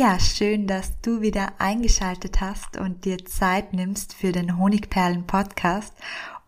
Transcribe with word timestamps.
Ja, 0.00 0.18
schön, 0.18 0.66
dass 0.66 0.98
du 1.02 1.20
wieder 1.20 1.52
eingeschaltet 1.58 2.40
hast 2.40 2.78
und 2.78 3.04
dir 3.04 3.22
Zeit 3.26 3.74
nimmst 3.74 4.14
für 4.14 4.32
den 4.32 4.56
Honigperlen 4.56 5.26
Podcast. 5.26 5.92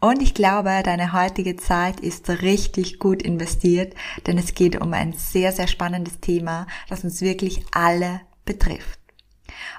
Und 0.01 0.23
ich 0.23 0.33
glaube, 0.33 0.80
deine 0.83 1.12
heutige 1.12 1.56
Zeit 1.56 2.01
ist 2.01 2.30
richtig 2.30 2.98
gut 2.98 3.20
investiert, 3.20 3.95
denn 4.27 4.38
es 4.38 4.55
geht 4.55 4.80
um 4.80 4.95
ein 4.95 5.12
sehr, 5.12 5.52
sehr 5.52 5.66
spannendes 5.66 6.19
Thema, 6.20 6.66
das 6.88 7.05
uns 7.05 7.20
wirklich 7.20 7.62
alle 7.73 8.23
betrifft. 8.47 8.98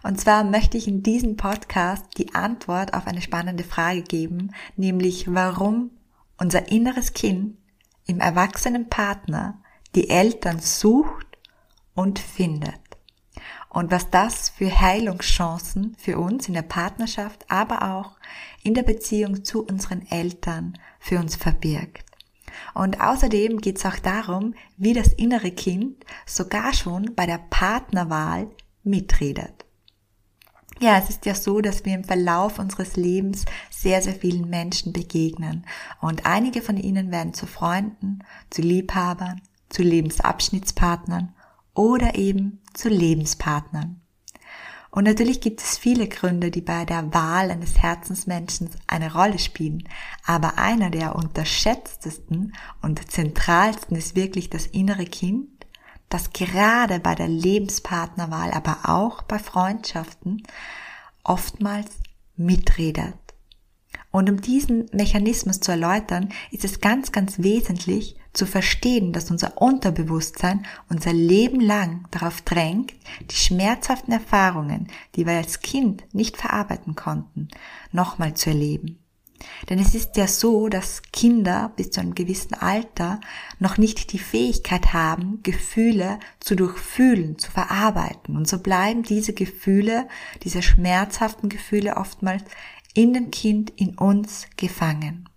Und 0.04 0.22
zwar 0.22 0.44
möchte 0.44 0.78
ich 0.78 0.88
in 0.88 1.02
diesem 1.02 1.36
Podcast 1.36 2.06
die 2.20 2.36
Antwort 2.36 2.94
auf 2.94 3.08
eine 3.08 3.24
spannende 3.24 3.64
Frage 3.64 4.04
geben, 4.04 4.52
nämlich 4.76 5.34
warum 5.34 5.90
unser 6.38 6.72
inneres 6.72 7.14
Kind 7.14 7.58
im 8.06 8.20
erwachsenen 8.20 8.88
Partner 8.88 9.64
die 9.96 10.12
Eltern 10.12 10.60
sucht 10.60 11.26
und 11.96 12.20
findet 12.20 12.83
und 13.74 13.92
was 13.92 14.10
das 14.12 14.50
für 14.50 14.80
Heilungschancen 14.80 15.96
für 15.98 16.20
uns 16.20 16.48
in 16.48 16.54
der 16.54 16.62
Partnerschaft, 16.62 17.44
aber 17.50 17.96
auch 17.96 18.18
in 18.62 18.76
der 18.76 18.84
Beziehung 18.84 19.44
zu 19.44 19.66
unseren 19.66 20.08
Eltern 20.10 20.78
für 21.00 21.20
uns 21.20 21.36
verbirgt. 21.36 22.06
Und 22.76 23.02
außerdem 23.02 23.60
geht 23.60 23.80
es 23.80 23.86
auch 23.86 23.98
darum, 23.98 24.54
wie 24.78 24.94
das 24.94 25.08
innere 25.08 25.52
Kind 25.52 26.06
sogar 26.26 26.74
schon 26.74 27.16
bei 27.16 27.26
der 27.26 27.40
Partnerwahl 27.50 28.48
mitredet. 28.84 29.66
Ja, 30.80 30.98
es 30.98 31.10
ist 31.10 31.26
ja 31.26 31.34
so, 31.34 31.62
dass 31.62 31.86
wir 31.86 31.96
im 31.96 32.04
Verlauf 32.04 32.60
unseres 32.60 32.96
Lebens 32.96 33.46
sehr, 33.72 34.02
sehr 34.02 34.14
vielen 34.16 34.50
Menschen 34.50 34.94
begegnen. 34.94 35.66
Und 36.00 36.26
einige 36.26 36.62
von 36.62 36.78
ihnen 36.78 37.12
werden 37.12 37.34
zu 37.34 37.48
Freunden, 37.48 38.20
zu 38.50 38.62
Liebhabern, 38.62 39.42
zu 39.70 39.82
Lebensabschnittspartnern 39.82 41.34
oder 41.74 42.16
eben 42.16 42.62
zu 42.74 42.90
Lebenspartnern. 42.90 44.02
Und 44.96 45.06
natürlich 45.06 45.42
gibt 45.42 45.60
es 45.60 45.76
viele 45.76 46.08
Gründe, 46.08 46.52
die 46.52 46.62
bei 46.62 46.86
der 46.86 47.12
Wahl 47.16 47.50
eines 47.50 47.82
Herzensmenschen 47.82 48.70
eine 48.86 49.12
Rolle 49.12 49.40
spielen. 49.40 49.90
Aber 50.24 50.60
einer 50.60 50.92
der 50.92 51.16
unterschätztesten 51.16 52.54
und 52.84 53.12
zentralsten 53.12 53.98
ist 53.98 54.16
wirklich 54.16 54.52
das 54.52 54.68
innere 54.68 55.06
Kind, 55.06 55.50
das 56.10 56.32
gerade 56.32 57.00
bei 57.00 57.16
der 57.16 57.28
Lebenspartnerwahl, 57.28 58.52
aber 58.52 58.82
auch 58.84 59.24
bei 59.24 59.40
Freundschaften 59.40 60.44
oftmals 61.24 61.90
mitredet. 62.36 63.16
Und 64.12 64.30
um 64.30 64.42
diesen 64.42 64.92
Mechanismus 64.92 65.60
zu 65.60 65.72
erläutern, 65.72 66.30
ist 66.52 66.66
es 66.66 66.82
ganz, 66.82 67.12
ganz 67.12 67.40
wesentlich 67.40 68.16
zu 68.34 68.46
verstehen, 68.46 69.14
dass 69.14 69.32
unser 69.32 69.62
Unterbewusstsein 69.62 70.66
unser 70.90 71.14
Leben 71.14 71.60
lang 71.62 72.08
darauf 72.12 72.42
drängt, 72.42 72.94
die 73.32 73.36
schmerzhaften 73.36 74.12
Erfahrungen, 74.12 74.88
die 75.16 75.26
wir 75.26 75.34
als 75.34 75.62
Kind 75.62 76.04
nicht 76.14 76.38
verarbeiten 76.38 76.96
konnten, 76.96 77.48
nochmal 77.92 78.34
zu 78.34 78.50
erleben. 78.50 79.00
Denn 79.70 79.80
es 79.80 79.94
ist 79.94 80.16
ja 80.18 80.28
so, 80.28 80.70
dass 80.70 81.02
Kinder 81.12 81.72
bis 81.76 81.92
zu 81.92 82.02
einem 82.02 82.16
gewissen 82.16 82.54
Alter 82.54 83.20
noch 83.60 83.78
nicht 83.78 84.14
die 84.14 84.20
Fähigkeit 84.20 84.94
haben, 84.94 85.42
Gefühle 85.44 86.20
zu 86.40 86.56
durchfühlen, 86.56 87.38
zu 87.38 87.52
verarbeiten. 87.52 88.38
Und 88.38 88.48
so 88.48 88.60
bleiben 88.60 89.04
diese 89.04 89.34
Gefühle, 89.34 90.08
diese 90.44 90.62
schmerzhaften 90.62 91.50
Gefühle 91.50 91.98
oftmals 91.98 92.44
in 92.94 93.14
dem 93.14 93.32
Kind, 93.32 93.72
in 93.72 93.98
uns 93.98 94.48
gefangen. 94.56 95.28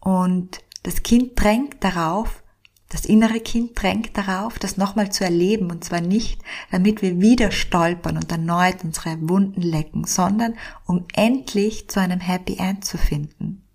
Und 0.00 0.60
das 0.82 1.02
Kind 1.02 1.32
drängt 1.40 1.82
darauf, 1.82 2.42
das 2.88 3.06
innere 3.06 3.40
Kind 3.40 3.80
drängt 3.80 4.18
darauf, 4.18 4.58
das 4.58 4.76
nochmal 4.76 5.10
zu 5.10 5.24
erleben, 5.24 5.70
und 5.70 5.82
zwar 5.82 6.02
nicht, 6.02 6.42
damit 6.70 7.00
wir 7.00 7.20
wieder 7.20 7.50
stolpern 7.50 8.18
und 8.18 8.30
erneut 8.30 8.84
unsere 8.84 9.16
Wunden 9.28 9.62
lecken, 9.62 10.04
sondern 10.04 10.54
um 10.86 11.06
endlich 11.14 11.88
zu 11.88 12.00
einem 12.00 12.20
Happy 12.20 12.56
End 12.58 12.84
zu 12.84 12.98
finden. 12.98 13.66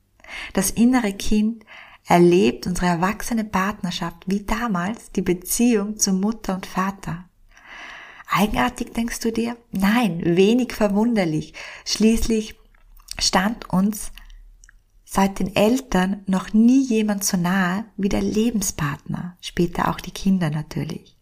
Das 0.54 0.70
innere 0.70 1.14
Kind 1.14 1.66
erlebt 2.06 2.68
unsere 2.68 2.88
erwachsene 2.88 3.44
Partnerschaft 3.44 4.24
wie 4.28 4.44
damals 4.44 5.12
die 5.12 5.24
Beziehung 5.24 5.98
zu 5.98 6.14
Mutter 6.14 6.54
und 6.54 6.68
Vater. 6.68 7.26
Eigenartig 8.30 8.94
denkst 8.94 9.20
du 9.22 9.32
dir? 9.32 9.58
Nein, 9.72 10.22
wenig 10.24 10.74
verwunderlich. 10.74 11.54
Schließlich 11.86 12.56
stand 13.18 13.70
uns 13.70 14.12
seit 15.10 15.40
den 15.40 15.56
Eltern 15.56 16.22
noch 16.28 16.54
nie 16.54 16.84
jemand 16.84 17.24
so 17.24 17.38
nahe 17.38 17.86
wie 17.96 18.10
der 18.10 18.22
Lebenspartner, 18.22 19.38
später 19.40 19.88
auch 19.88 20.02
die 20.02 20.12
Kinder 20.12 20.50
natürlich. 20.50 21.16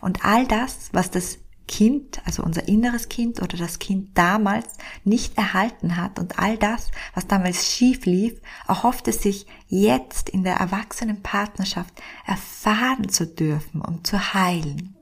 Und 0.00 0.24
all 0.24 0.46
das, 0.46 0.88
was 0.92 1.12
das 1.12 1.38
Kind, 1.68 2.20
also 2.24 2.42
unser 2.42 2.66
inneres 2.66 3.08
Kind 3.08 3.40
oder 3.40 3.56
das 3.56 3.78
Kind 3.78 4.18
damals 4.18 4.66
nicht 5.04 5.38
erhalten 5.38 5.96
hat 5.96 6.18
und 6.18 6.40
all 6.40 6.58
das, 6.58 6.90
was 7.14 7.28
damals 7.28 7.72
schief 7.72 8.04
lief, 8.04 8.40
erhofft 8.66 9.06
es 9.06 9.22
sich 9.22 9.46
jetzt 9.68 10.28
in 10.28 10.42
der 10.42 10.56
erwachsenen 10.56 11.22
Partnerschaft 11.22 11.94
erfahren 12.26 13.08
zu 13.08 13.28
dürfen 13.28 13.80
und 13.80 14.08
zu 14.08 14.34
heilen. 14.34 14.96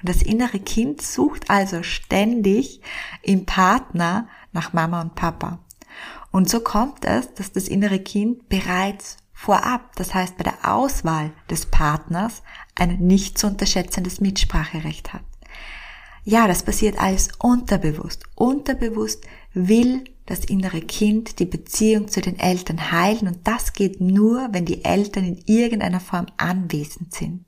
Und 0.00 0.08
das 0.08 0.22
innere 0.22 0.60
Kind 0.60 1.02
sucht 1.02 1.50
also 1.50 1.82
ständig 1.82 2.80
im 3.22 3.44
Partner 3.44 4.28
nach 4.52 4.72
Mama 4.72 5.00
und 5.00 5.16
Papa. 5.16 5.58
Und 6.38 6.48
so 6.48 6.60
kommt 6.60 7.04
es, 7.04 7.34
dass 7.34 7.50
das 7.50 7.66
innere 7.66 7.98
Kind 7.98 8.48
bereits 8.48 9.16
vorab, 9.32 9.96
das 9.96 10.14
heißt 10.14 10.36
bei 10.36 10.44
der 10.44 10.72
Auswahl 10.72 11.32
des 11.50 11.66
Partners, 11.66 12.44
ein 12.76 12.98
nicht 13.00 13.38
zu 13.38 13.48
unterschätzendes 13.48 14.20
Mitspracherecht 14.20 15.12
hat. 15.12 15.24
Ja, 16.22 16.46
das 16.46 16.62
passiert 16.62 17.00
alles 17.00 17.30
unterbewusst. 17.40 18.22
Unterbewusst 18.36 19.26
will 19.52 20.04
das 20.26 20.44
innere 20.44 20.80
Kind 20.80 21.40
die 21.40 21.44
Beziehung 21.44 22.06
zu 22.06 22.20
den 22.20 22.38
Eltern 22.38 22.92
heilen 22.92 23.26
und 23.26 23.40
das 23.42 23.72
geht 23.72 24.00
nur, 24.00 24.46
wenn 24.52 24.64
die 24.64 24.84
Eltern 24.84 25.24
in 25.24 25.42
irgendeiner 25.46 25.98
Form 25.98 26.26
anwesend 26.36 27.12
sind. 27.12 27.46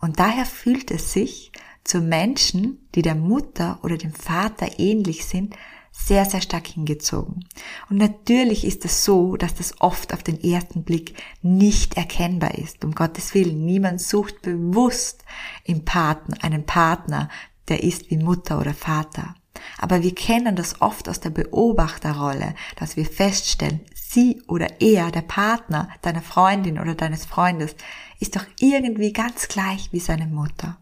Und 0.00 0.18
daher 0.18 0.46
fühlt 0.46 0.90
es 0.90 1.12
sich 1.12 1.52
zu 1.84 2.00
Menschen, 2.00 2.88
die 2.94 3.02
der 3.02 3.16
Mutter 3.16 3.80
oder 3.82 3.98
dem 3.98 4.14
Vater 4.14 4.78
ähnlich 4.78 5.26
sind, 5.26 5.56
sehr, 5.92 6.24
sehr 6.24 6.40
stark 6.40 6.66
hingezogen. 6.66 7.44
Und 7.88 7.98
natürlich 7.98 8.64
ist 8.64 8.84
es 8.84 9.04
so, 9.04 9.36
dass 9.36 9.54
das 9.54 9.80
oft 9.80 10.12
auf 10.14 10.22
den 10.22 10.42
ersten 10.42 10.82
Blick 10.82 11.22
nicht 11.42 11.96
erkennbar 11.96 12.56
ist. 12.56 12.84
Um 12.84 12.94
Gottes 12.94 13.34
Willen, 13.34 13.64
niemand 13.64 14.00
sucht 14.00 14.42
bewusst 14.42 15.24
im 15.64 15.84
Partner 15.84 16.36
einen 16.42 16.64
Partner, 16.64 17.28
der 17.68 17.82
ist 17.82 18.10
wie 18.10 18.16
Mutter 18.16 18.60
oder 18.60 18.74
Vater. 18.74 19.34
Aber 19.78 20.02
wir 20.02 20.14
kennen 20.14 20.56
das 20.56 20.80
oft 20.80 21.08
aus 21.08 21.20
der 21.20 21.30
Beobachterrolle, 21.30 22.54
dass 22.76 22.96
wir 22.96 23.04
feststellen, 23.04 23.80
sie 23.94 24.42
oder 24.48 24.80
er, 24.80 25.10
der 25.10 25.22
Partner 25.22 25.88
deiner 26.02 26.22
Freundin 26.22 26.78
oder 26.78 26.94
deines 26.94 27.26
Freundes, 27.26 27.74
ist 28.18 28.36
doch 28.36 28.44
irgendwie 28.58 29.12
ganz 29.12 29.48
gleich 29.48 29.92
wie 29.92 30.00
seine 30.00 30.26
Mutter. 30.26 30.78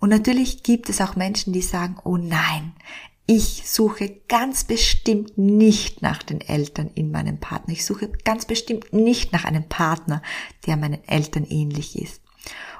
Und 0.00 0.08
natürlich 0.08 0.62
gibt 0.62 0.88
es 0.88 1.00
auch 1.00 1.14
Menschen, 1.14 1.52
die 1.52 1.62
sagen, 1.62 1.96
oh 2.04 2.16
nein, 2.16 2.72
ich 3.26 3.62
suche 3.68 4.20
ganz 4.28 4.64
bestimmt 4.64 5.38
nicht 5.38 6.02
nach 6.02 6.22
den 6.22 6.40
Eltern 6.40 6.90
in 6.94 7.10
meinem 7.10 7.38
Partner. 7.38 7.72
Ich 7.72 7.84
suche 7.84 8.08
ganz 8.24 8.44
bestimmt 8.44 8.92
nicht 8.92 9.32
nach 9.32 9.44
einem 9.44 9.68
Partner, 9.68 10.20
der 10.66 10.76
meinen 10.76 11.06
Eltern 11.06 11.44
ähnlich 11.44 11.96
ist. 12.00 12.20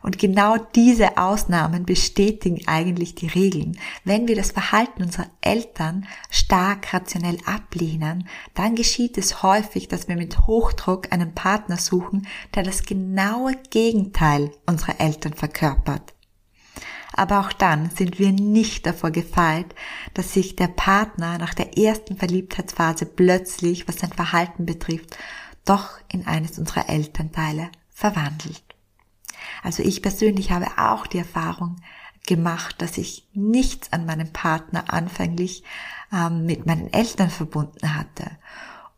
Und 0.02 0.18
genau 0.18 0.56
diese 0.56 1.18
Ausnahmen 1.18 1.84
bestätigen 1.84 2.62
eigentlich 2.66 3.14
die 3.14 3.26
Regeln. 3.26 3.78
Wenn 4.04 4.28
wir 4.28 4.34
das 4.34 4.52
Verhalten 4.52 5.02
unserer 5.02 5.30
Eltern 5.42 6.06
stark 6.30 6.94
rationell 6.94 7.38
ablehnen, 7.44 8.26
dann 8.54 8.74
geschieht 8.74 9.18
es 9.18 9.42
häufig, 9.42 9.88
dass 9.88 10.08
wir 10.08 10.16
mit 10.16 10.46
Hochdruck 10.46 11.12
einen 11.12 11.34
Partner 11.34 11.76
suchen, 11.76 12.26
der 12.54 12.62
das 12.62 12.84
genaue 12.84 13.56
Gegenteil 13.70 14.52
unserer 14.66 15.00
Eltern 15.00 15.34
verkörpert. 15.34 16.14
Aber 17.12 17.40
auch 17.40 17.52
dann 17.52 17.90
sind 17.90 18.18
wir 18.18 18.32
nicht 18.32 18.86
davor 18.86 19.10
gefeit, 19.10 19.74
dass 20.14 20.32
sich 20.32 20.56
der 20.56 20.68
Partner 20.68 21.38
nach 21.38 21.54
der 21.54 21.76
ersten 21.76 22.16
Verliebtheitsphase 22.16 23.06
plötzlich, 23.06 23.88
was 23.88 23.98
sein 23.98 24.12
Verhalten 24.12 24.64
betrifft, 24.64 25.16
doch 25.64 25.90
in 26.08 26.26
eines 26.26 26.58
unserer 26.58 26.88
Elternteile 26.88 27.70
verwandelt. 27.90 28.62
Also 29.62 29.82
ich 29.82 30.02
persönlich 30.02 30.50
habe 30.50 30.66
auch 30.76 31.06
die 31.06 31.18
Erfahrung 31.18 31.76
gemacht, 32.26 32.76
dass 32.78 32.98
ich 32.98 33.26
nichts 33.32 33.92
an 33.92 34.06
meinem 34.06 34.32
Partner 34.32 34.92
anfänglich 34.92 35.64
ähm, 36.12 36.46
mit 36.46 36.66
meinen 36.66 36.92
Eltern 36.92 37.30
verbunden 37.30 37.96
hatte. 37.96 38.30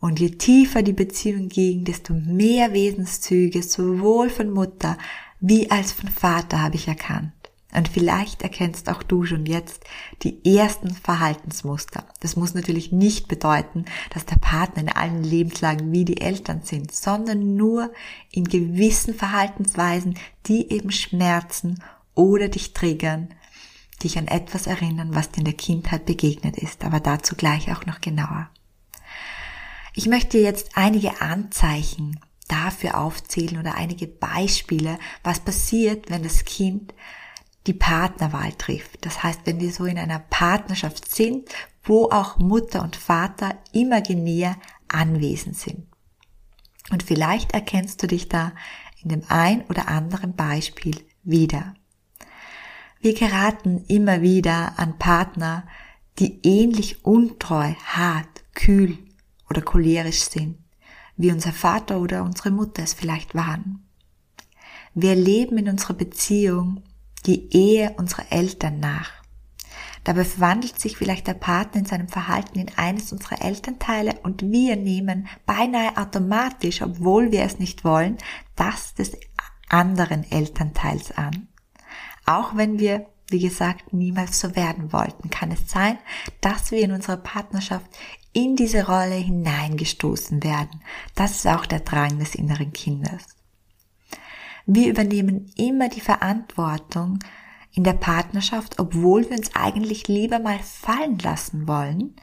Und 0.01 0.19
je 0.19 0.31
tiefer 0.31 0.83
die 0.83 0.93
Beziehung 0.93 1.49
ging, 1.49 1.85
desto 1.85 2.13
mehr 2.13 2.73
Wesenszüge 2.73 3.63
sowohl 3.63 4.31
von 4.31 4.51
Mutter 4.51 4.99
wie 5.41 5.71
als 5.71 5.93
von 5.93 6.09
Vater 6.09 6.61
habe 6.61 6.75
ich 6.75 6.89
erkannt. 6.89 7.33
Und 7.75 7.89
vielleicht 7.89 8.43
erkennst 8.43 8.91
auch 8.91 9.03
du 9.03 9.25
schon 9.25 9.47
jetzt 9.47 9.85
die 10.23 10.57
ersten 10.57 10.95
Verhaltensmuster. 10.95 12.05
Das 12.21 12.37
muss 12.37 12.55
natürlich 12.55 12.93
nicht 12.93 13.29
bedeuten, 13.29 13.87
dass 14.11 14.27
der 14.27 14.37
Partner 14.37 14.83
in 14.83 14.89
allen 14.91 15.25
Lebenslagen 15.25 15.91
wie 15.91 16.05
die 16.05 16.21
Eltern 16.21 16.63
sind, 16.63 16.93
sondern 16.93 17.57
nur 17.57 17.91
in 18.31 18.45
gewissen 18.45 19.15
Verhaltensweisen, 19.15 20.19
die 20.47 20.71
eben 20.71 20.91
schmerzen 20.91 21.83
oder 22.15 22.49
dich 22.49 22.75
triggern, 22.75 23.29
dich 24.03 24.19
an 24.19 24.29
etwas 24.29 24.67
erinnern, 24.67 25.15
was 25.15 25.31
dir 25.31 25.39
in 25.39 25.45
der 25.47 25.55
Kindheit 25.55 26.05
begegnet 26.05 26.59
ist. 26.59 26.85
Aber 26.85 27.01
dazu 27.01 27.37
gleich 27.37 27.73
auch 27.73 27.87
noch 27.87 28.03
genauer. 28.03 28.51
Ich 29.95 30.07
möchte 30.07 30.39
jetzt 30.39 30.71
einige 30.75 31.23
Anzeichen 31.23 32.21
dafür 32.49 32.99
aufzählen 32.99 33.59
oder 33.59 33.77
einige 33.77 34.07
Beispiele, 34.07 34.99
was 35.23 35.41
passiert, 35.41 36.11
wenn 36.11 36.23
das 36.23 36.45
Kind 36.45 36.93
die 37.67 37.75
Partnerwahl 37.75 38.53
trifft. 38.53 39.05
Das 39.05 39.23
heißt, 39.23 39.41
wenn 39.45 39.61
wir 39.61 39.73
so 39.73 39.85
in 39.85 39.99
einer 39.99 40.19
Partnerschaft 40.19 41.15
sind, 41.15 41.49
wo 41.85 42.11
auch 42.11 42.39
Mutter 42.39 42.83
und 42.83 42.97
Vater 42.97 43.59
imaginär 43.73 44.57
anwesend 44.89 45.57
sind. 45.57 45.87
Und 46.91 47.03
vielleicht 47.03 47.53
erkennst 47.53 48.03
du 48.03 48.07
dich 48.07 48.29
da 48.29 48.53
in 49.03 49.09
dem 49.09 49.23
ein 49.29 49.63
oder 49.67 49.89
anderen 49.89 50.35
Beispiel 50.35 51.05
wieder. 51.23 51.75
Wir 53.01 53.15
geraten 53.15 53.85
immer 53.89 54.23
wieder 54.23 54.79
an 54.79 54.99
Partner, 54.99 55.67
die 56.19 56.41
ähnlich 56.47 57.05
untreu, 57.05 57.73
hart, 57.85 58.45
kühl 58.55 58.99
oder 59.49 59.63
cholerisch 59.63 60.23
sind, 60.23 60.59
wie 61.17 61.33
unser 61.33 61.53
Vater 61.53 62.01
oder 62.01 62.23
unsere 62.23 62.51
Mutter 62.51 62.83
es 62.83 62.95
vielleicht 62.95 63.35
waren. 63.35 63.87
Wir 64.95 65.15
leben 65.15 65.59
in 65.59 65.69
unserer 65.69 65.95
Beziehung 65.95 66.83
die 67.27 67.55
Ehe 67.55 67.95
unserer 67.97 68.31
Eltern 68.31 68.81
nach. 68.81 69.11
Dabei 70.05 70.25
verwandelt 70.25 70.81
sich 70.81 70.97
vielleicht 70.97 71.29
der 71.29 71.35
Partner 71.35 71.81
in 71.81 71.87
seinem 71.87 72.09
Verhalten 72.09 72.59
in 72.59 72.71
eines 72.77 73.13
unserer 73.13 73.41
Elternteile 73.41 74.19
und 74.25 74.43
wir 74.43 74.77
nehmen 74.77 75.29
beinahe 75.47 75.97
automatisch, 75.97 76.83
obwohl 76.83 77.31
wir 77.31 77.43
es 77.43 77.61
nicht 77.61 77.85
wollen, 77.85 78.19
das 78.57 78.95
des 78.95 79.17
anderen 79.69 80.31
Elternteils 80.31 81.13
an. 81.13 81.49
Auch 82.27 82.57
wenn 82.57 82.79
wir, 82.81 83.07
wie 83.29 83.41
gesagt, 83.41 83.93
niemals 83.93 84.41
so 84.41 84.57
werden 84.57 84.93
wollten, 84.93 85.31
kann 85.31 85.53
es 85.53 85.71
sein, 85.71 85.99
dass 86.41 86.73
wir 86.73 86.81
in 86.81 86.93
unserer 86.93 87.17
Partnerschaft 87.17 87.87
in 88.33 88.57
diese 88.57 88.87
Rolle 88.87 89.15
hineingestoßen 89.15 90.43
werden. 90.43 90.83
Das 91.15 91.33
ist 91.33 91.47
auch 91.47 91.67
der 91.67 91.81
Drang 91.81 92.19
des 92.19 92.35
inneren 92.35 92.73
Kindes. 92.73 93.25
Wir 94.67 94.89
übernehmen 94.89 95.51
immer 95.57 95.89
die 95.89 96.01
Verantwortung 96.01 97.19
in 97.73 97.85
der 97.85 97.95
Partnerschaft, 97.95 98.79
obwohl 98.79 99.29
wir 99.29 99.37
uns 99.37 99.55
eigentlich 99.55 100.09
lieber 100.09 100.39
mal 100.39 100.59
fallen 100.59 101.19
lassen 101.19 101.67
wollen. 101.67 102.15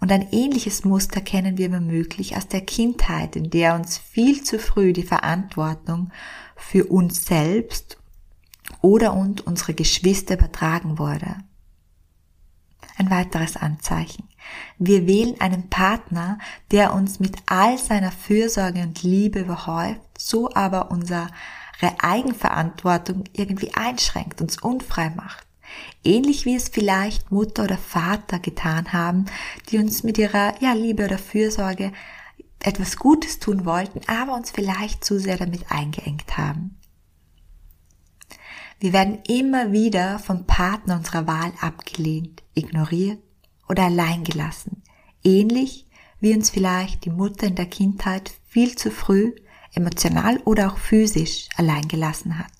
Und 0.00 0.12
ein 0.12 0.28
ähnliches 0.32 0.84
Muster 0.84 1.20
kennen 1.20 1.58
wir 1.58 1.72
womöglich 1.72 2.36
aus 2.36 2.46
der 2.46 2.60
Kindheit, 2.60 3.36
in 3.36 3.50
der 3.50 3.74
uns 3.74 3.98
viel 3.98 4.42
zu 4.42 4.58
früh 4.58 4.92
die 4.92 5.02
Verantwortung 5.02 6.10
für 6.56 6.84
uns 6.86 7.24
selbst 7.24 7.98
oder 8.80 9.14
und 9.14 9.46
unsere 9.46 9.74
Geschwister 9.74 10.34
übertragen 10.34 10.98
wurde. 10.98 11.36
Ein 12.96 13.10
weiteres 13.10 13.56
Anzeichen. 13.56 14.28
Wir 14.78 15.06
wählen 15.06 15.40
einen 15.40 15.68
Partner, 15.68 16.38
der 16.70 16.94
uns 16.94 17.18
mit 17.18 17.36
all 17.46 17.76
seiner 17.78 18.12
Fürsorge 18.12 18.82
und 18.82 19.02
Liebe 19.02 19.40
überhäuft, 19.40 20.00
so 20.16 20.52
aber 20.54 20.90
unser 20.90 21.28
Eigenverantwortung 22.02 23.24
irgendwie 23.32 23.74
einschränkt, 23.74 24.40
uns 24.40 24.60
unfrei 24.60 25.10
macht. 25.10 25.46
Ähnlich 26.04 26.44
wie 26.44 26.54
es 26.54 26.68
vielleicht 26.68 27.32
Mutter 27.32 27.64
oder 27.64 27.78
Vater 27.78 28.38
getan 28.38 28.92
haben, 28.92 29.26
die 29.68 29.78
uns 29.78 30.02
mit 30.02 30.18
ihrer 30.18 30.60
ja, 30.60 30.72
Liebe 30.72 31.04
oder 31.04 31.18
Fürsorge 31.18 31.92
etwas 32.60 32.96
Gutes 32.96 33.38
tun 33.38 33.64
wollten, 33.64 34.00
aber 34.06 34.34
uns 34.34 34.50
vielleicht 34.50 35.04
zu 35.04 35.18
sehr 35.18 35.36
damit 35.36 35.70
eingeengt 35.70 36.36
haben. 36.36 36.78
Wir 38.80 38.92
werden 38.92 39.20
immer 39.28 39.72
wieder 39.72 40.18
vom 40.18 40.46
Partner 40.46 40.96
unserer 40.96 41.26
Wahl 41.26 41.52
abgelehnt, 41.60 42.42
ignoriert 42.54 43.18
oder 43.68 43.84
allein 43.84 44.24
gelassen. 44.24 44.82
Ähnlich 45.22 45.86
wie 46.20 46.34
uns 46.34 46.50
vielleicht 46.50 47.04
die 47.04 47.10
Mutter 47.10 47.46
in 47.46 47.54
der 47.54 47.66
Kindheit 47.66 48.32
viel 48.46 48.76
zu 48.76 48.90
früh 48.90 49.34
emotional 49.74 50.38
oder 50.44 50.72
auch 50.72 50.78
physisch 50.78 51.48
allein 51.56 51.88
gelassen 51.88 52.38
hat. 52.38 52.52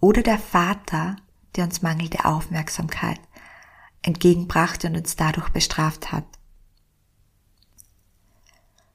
Oder 0.00 0.22
der 0.22 0.38
Vater, 0.38 1.16
der 1.56 1.64
uns 1.64 1.82
mangelnde 1.82 2.24
Aufmerksamkeit 2.24 3.20
entgegenbrachte 4.02 4.88
und 4.88 4.96
uns 4.96 5.16
dadurch 5.16 5.48
bestraft 5.50 6.12
hat. 6.12 6.24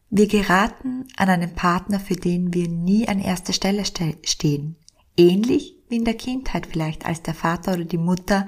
Wir 0.09 0.27
geraten 0.27 1.07
an 1.17 1.29
einen 1.29 1.55
Partner, 1.55 1.99
für 1.99 2.15
den 2.15 2.53
wir 2.53 2.69
nie 2.69 3.07
an 3.07 3.19
erster 3.19 3.51
Stelle 3.51 3.83
stehen. 3.83 4.75
Ähnlich 5.17 5.75
wie 5.89 5.97
in 5.97 6.05
der 6.05 6.13
Kindheit 6.13 6.67
vielleicht, 6.67 7.05
als 7.05 7.23
der 7.23 7.33
Vater 7.33 7.73
oder 7.73 7.85
die 7.85 7.97
Mutter 7.97 8.47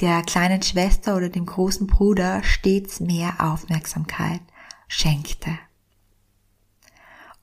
der 0.00 0.22
kleinen 0.22 0.62
Schwester 0.62 1.16
oder 1.16 1.28
dem 1.28 1.46
großen 1.46 1.86
Bruder 1.86 2.42
stets 2.44 3.00
mehr 3.00 3.34
Aufmerksamkeit 3.40 4.40
schenkte. 4.88 5.58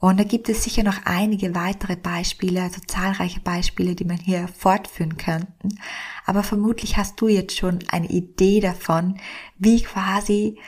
Und 0.04 0.20
da 0.20 0.26
gibt 0.26 0.50
es 0.50 0.66
sicher 0.66 0.84
noch 0.84 1.06
einige 1.06 1.56
weitere 1.56 1.96
Beispiele, 1.96 2.62
also 2.62 2.82
zahlreiche 2.86 3.40
Beispiele, 3.40 3.96
die 3.96 4.04
man 4.04 4.18
hier 4.18 4.50
fortführen 4.50 5.16
könnten. 5.16 5.80
Aber 6.26 6.44
vermutlich 6.44 6.98
hast 6.98 7.22
du 7.22 7.30
jetzt 7.30 7.58
schon 7.58 7.80
eine 7.88 8.10
Idee 8.10 8.60
davon, 8.60 9.18
wie 9.58 9.82
quasi 9.82 10.60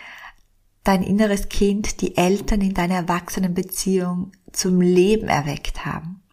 dein 0.85 1.03
inneres 1.03 1.49
Kind 1.49 1.99
die 1.99 2.15
Eltern 2.15 2.61
in 2.61 2.73
deiner 2.73 2.95
Erwachsenenbeziehung 2.95 4.31
zum 4.53 4.79
Leben 4.79 5.27
erweckt 5.27 5.85
haben. 5.85 6.23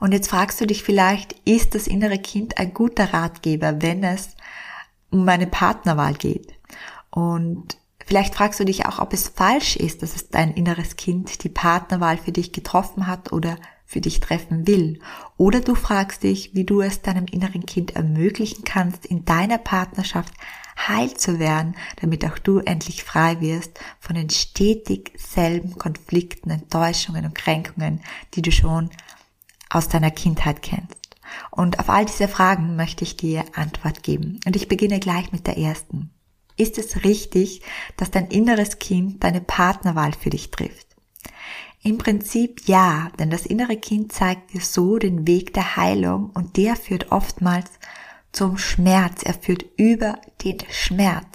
Und 0.00 0.12
jetzt 0.12 0.30
fragst 0.30 0.62
du 0.62 0.66
dich 0.66 0.82
vielleicht, 0.82 1.34
ist 1.44 1.74
das 1.74 1.88
innere 1.88 2.20
Kind 2.20 2.56
ein 2.56 2.72
guter 2.72 3.12
Ratgeber, 3.12 3.82
wenn 3.82 4.02
es 4.02 4.34
um 5.10 5.28
eine 5.28 5.46
Partnerwahl 5.46 6.14
geht? 6.14 6.54
Und 7.10 7.76
Vielleicht 8.06 8.34
fragst 8.34 8.60
du 8.60 8.64
dich 8.64 8.86
auch, 8.86 8.98
ob 8.98 9.12
es 9.12 9.28
falsch 9.28 9.76
ist, 9.76 10.02
dass 10.02 10.14
es 10.14 10.28
dein 10.28 10.52
inneres 10.52 10.96
Kind 10.96 11.44
die 11.44 11.48
Partnerwahl 11.48 12.16
für 12.16 12.32
dich 12.32 12.52
getroffen 12.52 13.06
hat 13.06 13.32
oder 13.32 13.56
für 13.84 14.00
dich 14.00 14.20
treffen 14.20 14.66
will. 14.66 15.00
Oder 15.36 15.60
du 15.60 15.74
fragst 15.74 16.22
dich, 16.22 16.54
wie 16.54 16.64
du 16.64 16.80
es 16.80 17.02
deinem 17.02 17.26
inneren 17.26 17.66
Kind 17.66 17.94
ermöglichen 17.94 18.64
kannst, 18.64 19.04
in 19.04 19.24
deiner 19.24 19.58
Partnerschaft 19.58 20.32
heil 20.88 21.12
zu 21.14 21.38
werden, 21.38 21.76
damit 22.00 22.24
auch 22.24 22.38
du 22.38 22.60
endlich 22.60 23.04
frei 23.04 23.40
wirst 23.40 23.78
von 24.00 24.16
den 24.16 24.30
stetig 24.30 25.12
selben 25.18 25.76
Konflikten, 25.76 26.50
Enttäuschungen 26.50 27.26
und 27.26 27.34
Kränkungen, 27.34 28.00
die 28.34 28.42
du 28.42 28.50
schon 28.50 28.90
aus 29.68 29.88
deiner 29.88 30.10
Kindheit 30.10 30.62
kennst. 30.62 30.96
Und 31.50 31.78
auf 31.78 31.88
all 31.88 32.04
diese 32.04 32.28
Fragen 32.28 32.76
möchte 32.76 33.04
ich 33.04 33.16
dir 33.16 33.44
Antwort 33.54 34.02
geben. 34.02 34.40
Und 34.46 34.56
ich 34.56 34.68
beginne 34.68 35.00
gleich 35.00 35.32
mit 35.32 35.46
der 35.46 35.58
ersten. 35.58 36.10
Ist 36.56 36.78
es 36.78 37.04
richtig, 37.04 37.62
dass 37.96 38.10
dein 38.10 38.28
inneres 38.28 38.78
Kind 38.78 39.22
deine 39.24 39.40
Partnerwahl 39.40 40.12
für 40.12 40.30
dich 40.30 40.50
trifft? 40.50 40.86
Im 41.82 41.98
Prinzip 41.98 42.68
ja, 42.68 43.10
denn 43.18 43.30
das 43.30 43.44
innere 43.44 43.76
Kind 43.76 44.12
zeigt 44.12 44.52
dir 44.52 44.60
so 44.60 44.98
den 44.98 45.26
Weg 45.26 45.52
der 45.52 45.76
Heilung 45.76 46.30
und 46.30 46.56
der 46.56 46.76
führt 46.76 47.10
oftmals 47.10 47.68
zum 48.30 48.56
Schmerz. 48.56 49.22
Er 49.24 49.34
führt 49.34 49.64
über 49.76 50.18
den 50.44 50.58
Schmerz. 50.70 51.26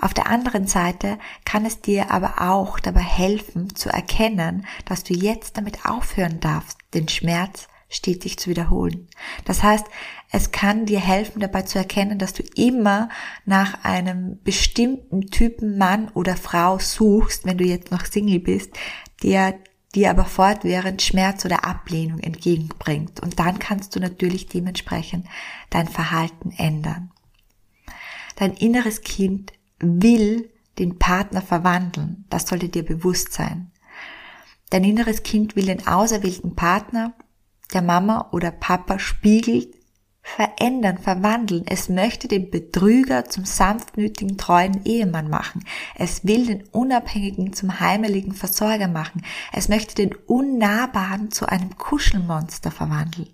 Auf 0.00 0.14
der 0.14 0.28
anderen 0.28 0.66
Seite 0.66 1.18
kann 1.44 1.64
es 1.64 1.80
dir 1.80 2.10
aber 2.10 2.40
auch 2.40 2.80
dabei 2.80 3.00
helfen 3.00 3.74
zu 3.74 3.90
erkennen, 3.90 4.66
dass 4.86 5.04
du 5.04 5.14
jetzt 5.14 5.56
damit 5.56 5.84
aufhören 5.84 6.40
darfst, 6.40 6.78
den 6.94 7.08
Schmerz 7.08 7.68
stetig 7.90 8.38
zu 8.38 8.50
wiederholen. 8.50 9.08
Das 9.44 9.62
heißt, 9.62 9.84
es 10.32 10.52
kann 10.52 10.86
dir 10.86 11.00
helfen 11.00 11.40
dabei 11.40 11.62
zu 11.62 11.78
erkennen, 11.78 12.18
dass 12.18 12.32
du 12.32 12.44
immer 12.54 13.08
nach 13.46 13.84
einem 13.84 14.40
bestimmten 14.44 15.22
Typen 15.22 15.76
Mann 15.76 16.08
oder 16.10 16.36
Frau 16.36 16.78
suchst, 16.78 17.44
wenn 17.44 17.58
du 17.58 17.64
jetzt 17.64 17.90
noch 17.90 18.04
Single 18.04 18.38
bist, 18.38 18.70
der 19.24 19.58
dir 19.94 20.10
aber 20.10 20.24
fortwährend 20.24 21.02
Schmerz 21.02 21.44
oder 21.44 21.64
Ablehnung 21.64 22.20
entgegenbringt. 22.20 23.18
Und 23.18 23.40
dann 23.40 23.58
kannst 23.58 23.96
du 23.96 24.00
natürlich 24.00 24.46
dementsprechend 24.46 25.26
dein 25.68 25.88
Verhalten 25.88 26.52
ändern. 26.56 27.10
Dein 28.36 28.52
inneres 28.54 29.00
Kind 29.02 29.52
will 29.80 30.48
den 30.78 30.98
Partner 31.00 31.42
verwandeln. 31.42 32.24
Das 32.30 32.46
sollte 32.46 32.68
dir 32.68 32.84
bewusst 32.84 33.32
sein. 33.32 33.72
Dein 34.70 34.84
inneres 34.84 35.24
Kind 35.24 35.56
will 35.56 35.66
den 35.66 35.88
auserwählten 35.88 36.54
Partner 36.54 37.14
der 37.74 37.82
Mama 37.82 38.28
oder 38.30 38.52
Papa 38.52 39.00
spiegelt 39.00 39.79
verändern, 40.60 40.98
verwandeln. 40.98 41.64
Es 41.66 41.88
möchte 41.88 42.28
den 42.28 42.50
Betrüger 42.50 43.24
zum 43.24 43.44
sanftmütigen, 43.44 44.36
treuen 44.36 44.84
Ehemann 44.84 45.30
machen. 45.30 45.64
Es 45.94 46.24
will 46.24 46.46
den 46.46 46.64
Unabhängigen 46.68 47.54
zum 47.54 47.80
heimeligen 47.80 48.34
Versorger 48.34 48.88
machen. 48.88 49.22
Es 49.52 49.68
möchte 49.68 49.94
den 49.94 50.14
Unnahbaren 50.14 51.30
zu 51.30 51.46
einem 51.46 51.76
Kuschelmonster 51.78 52.70
verwandeln. 52.70 53.30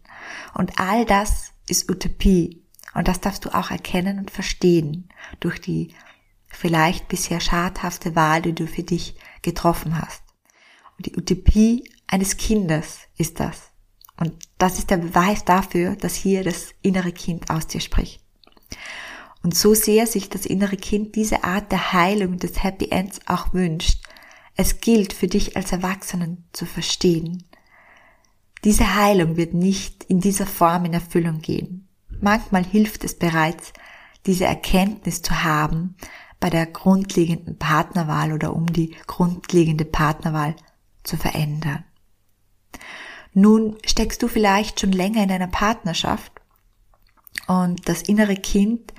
Und 0.54 0.78
all 0.78 1.04
das 1.04 1.52
ist 1.68 1.90
Utopie. 1.90 2.62
Und 2.95 3.09
das 3.09 3.21
darfst 3.21 3.45
du 3.45 3.50
auch 3.50 3.71
erkennen 3.71 4.18
und 4.18 4.30
verstehen 4.30 5.09
durch 5.40 5.61
die 5.61 5.95
vielleicht 6.47 7.09
bisher 7.09 7.40
schadhafte 7.40 8.14
Wahl, 8.14 8.40
die 8.40 8.54
du 8.54 8.66
für 8.66 8.85
dich 8.85 9.16
getroffen 9.42 10.00
hast. 10.00 10.23
Und 10.97 11.06
die 11.06 11.16
Utopie 11.16 11.90
eines 12.06 12.37
Kindes 12.37 13.00
ist 13.18 13.40
das. 13.40 13.73
Und 14.19 14.33
das 14.59 14.79
ist 14.79 14.91
der 14.91 14.97
Beweis 14.97 15.45
dafür, 15.45 15.97
dass 15.97 16.15
hier 16.15 16.43
das 16.43 16.75
innere 16.83 17.13
Kind 17.13 17.51
aus 17.51 17.67
dir 17.67 17.81
spricht. 17.81 18.21
Und 19.43 19.55
so 19.55 19.75
sehr 19.75 20.07
sich 20.07 20.29
das 20.29 20.47
innere 20.47 20.77
Kind 20.77 21.15
diese 21.15 21.45
Art 21.45 21.71
der 21.71 21.93
Heilung 21.93 22.39
des 22.39 22.63
Happy 22.63 22.89
Ends 22.91 23.21
auch 23.27 23.53
wünscht, 23.53 24.03
es 24.57 24.81
gilt 24.81 25.13
für 25.13 25.29
dich 25.29 25.57
als 25.57 25.71
Erwachsenen 25.73 26.49
zu 26.53 26.65
verstehen. 26.65 27.45
Diese 28.65 28.97
Heilung 28.97 29.37
wird 29.37 29.55
nicht 29.55 30.05
in 30.05 30.21
dieser 30.21 30.47
Form 30.47 30.87
in 30.87 30.95
Erfüllung 30.95 31.41
gehen. 31.41 31.87
Manchmal 32.21 32.65
hilft 32.65 33.05
es 33.05 33.19
bereits, 33.19 33.73
diese 34.25 34.47
Erkenntnis 34.47 35.23
zu 35.23 35.45
haben 35.45 35.95
bei 36.41 36.51
der 36.51 36.67
grundlegenden 36.67 37.59
Partnerwahl 37.59 38.33
oder 38.33 38.55
um 38.55 38.67
die 38.67 38.97
grundlegende 39.07 39.85
Partnerwahl 39.85 40.57
zu 41.05 41.17
verändern. 41.17 41.85
Nun 43.38 43.76
steckst 43.85 44.23
du 44.23 44.28
vielleicht 44.28 44.81
schon 44.81 44.93
länger 44.93 45.23
in 45.23 45.31
einer 45.31 45.47
Partnerschaft 45.47 46.33
und 47.47 47.87
das 47.87 48.00
innere 48.00 48.35
Kind 48.35 48.95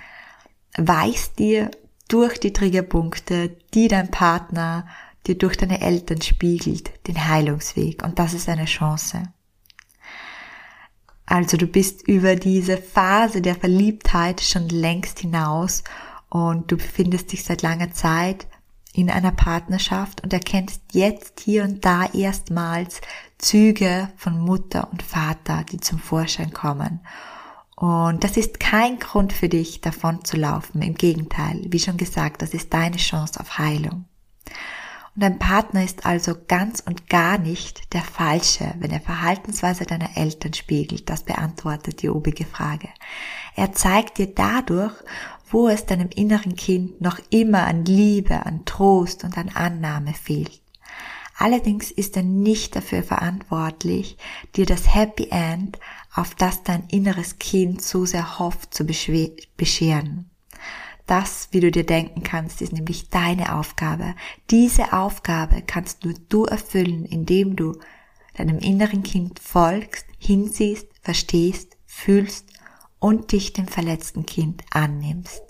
weist 0.77 1.39
dir 1.39 1.71
durch 2.07 2.39
die 2.39 2.53
Triggerpunkte, 2.53 3.57
die 3.73 3.87
dein 3.87 4.11
Partner 4.11 4.85
dir 5.25 5.39
durch 5.39 5.57
deine 5.57 5.81
Eltern 5.81 6.21
spiegelt, 6.21 6.91
den 7.07 7.27
Heilungsweg. 7.27 8.03
Und 8.03 8.19
das 8.19 8.35
ist 8.35 8.47
eine 8.47 8.65
Chance. 8.65 9.23
Also 11.25 11.57
du 11.57 11.65
bist 11.65 12.07
über 12.07 12.35
diese 12.35 12.77
Phase 12.77 13.41
der 13.41 13.55
Verliebtheit 13.55 14.41
schon 14.41 14.69
längst 14.69 15.17
hinaus 15.17 15.83
und 16.29 16.71
du 16.71 16.77
befindest 16.77 17.31
dich 17.31 17.43
seit 17.43 17.63
langer 17.63 17.91
Zeit 17.91 18.45
in 18.97 19.11
einer 19.11 19.31
Partnerschaft 19.31 20.23
und 20.23 20.33
erkennst 20.33 20.81
jetzt 20.91 21.41
hier 21.41 21.63
und 21.63 21.85
da 21.85 22.05
erstmals 22.13 22.99
Züge 23.37 24.09
von 24.17 24.39
Mutter 24.39 24.89
und 24.91 25.03
Vater, 25.03 25.63
die 25.71 25.79
zum 25.79 25.99
Vorschein 25.99 26.51
kommen. 26.51 27.01
Und 27.75 28.23
das 28.23 28.37
ist 28.37 28.59
kein 28.59 28.97
Grund 28.97 29.33
für 29.33 29.49
dich, 29.49 29.81
davon 29.81 30.25
zu 30.25 30.35
laufen. 30.35 30.81
Im 30.81 30.95
Gegenteil, 30.95 31.61
wie 31.69 31.79
schon 31.79 31.97
gesagt, 31.97 32.41
das 32.41 32.55
ist 32.55 32.73
deine 32.73 32.97
Chance 32.97 33.39
auf 33.39 33.59
Heilung. 33.59 34.05
Und 35.13 35.23
dein 35.23 35.37
Partner 35.37 35.83
ist 35.83 36.05
also 36.05 36.35
ganz 36.47 36.79
und 36.79 37.07
gar 37.07 37.37
nicht 37.37 37.93
der 37.93 38.01
Falsche, 38.01 38.73
wenn 38.79 38.91
er 38.91 38.99
Verhaltensweise 38.99 39.85
deiner 39.85 40.15
Eltern 40.15 40.53
spiegelt. 40.53 41.07
Das 41.09 41.21
beantwortet 41.23 42.01
die 42.01 42.09
obige 42.09 42.45
Frage. 42.45 42.89
Er 43.55 43.73
zeigt 43.73 44.17
dir 44.17 44.33
dadurch, 44.33 44.93
wo 45.49 45.67
es 45.67 45.85
deinem 45.85 46.09
inneren 46.09 46.55
Kind 46.55 47.01
noch 47.01 47.19
immer 47.29 47.65
an 47.65 47.85
Liebe, 47.85 48.45
an 48.45 48.65
Trost 48.65 49.23
und 49.23 49.37
an 49.37 49.49
Annahme 49.49 50.13
fehlt. 50.13 50.61
Allerdings 51.37 51.91
ist 51.91 52.17
er 52.17 52.23
nicht 52.23 52.75
dafür 52.75 53.03
verantwortlich, 53.03 54.17
dir 54.55 54.65
das 54.65 54.93
Happy 54.93 55.27
End, 55.29 55.77
auf 56.13 56.33
das 56.33 56.63
dein 56.63 56.87
inneres 56.87 57.37
Kind 57.37 57.81
so 57.83 58.05
sehr 58.05 58.39
hofft, 58.39 58.73
zu 58.73 58.85
bescheren. 58.85 60.29
Das, 61.05 61.47
wie 61.51 61.59
du 61.59 61.71
dir 61.71 61.85
denken 61.85 62.23
kannst, 62.23 62.61
ist 62.61 62.73
nämlich 62.73 63.09
deine 63.09 63.55
Aufgabe. 63.55 64.15
Diese 64.49 64.93
Aufgabe 64.93 65.61
kannst 65.65 66.03
nur 66.03 66.15
du 66.27 66.45
erfüllen, 66.45 67.05
indem 67.05 67.55
du 67.55 67.77
deinem 68.35 68.57
inneren 68.57 69.03
Kind 69.03 69.39
folgst, 69.39 70.05
hinsiehst, 70.17 70.87
verstehst, 71.01 71.77
fühlst 71.85 72.56
und 72.99 73.31
dich 73.31 73.53
dem 73.53 73.67
verletzten 73.67 74.25
Kind 74.25 74.63
annimmst. 74.71 75.41